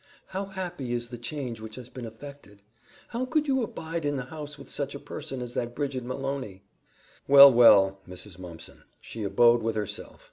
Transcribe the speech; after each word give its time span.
How 0.29 0.45
happy 0.47 0.93
is 0.93 1.09
the 1.09 1.19
change 1.19 1.59
which 1.61 1.75
has 1.75 1.87
been 1.87 2.07
affected! 2.07 2.63
How 3.09 3.23
could 3.27 3.47
you 3.47 3.61
abide 3.61 4.03
in 4.03 4.15
the 4.15 4.23
house 4.25 4.57
with 4.57 4.67
such 4.67 4.95
a 4.95 4.99
person 4.99 5.41
as 5.43 5.53
that 5.53 5.75
Bridget 5.75 6.03
Malony?" 6.03 6.61
"Well, 7.27 7.53
well, 7.53 7.99
Mrs. 8.09 8.39
Mumpson! 8.39 8.81
She 8.99 9.21
abode 9.21 9.61
with 9.61 9.75
herself. 9.75 10.19